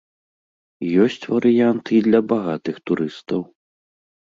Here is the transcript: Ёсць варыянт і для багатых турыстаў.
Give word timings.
Ёсць 1.03 1.25
варыянт 1.33 1.85
і 1.99 2.01
для 2.09 2.23
багатых 2.33 2.75
турыстаў. 2.87 3.41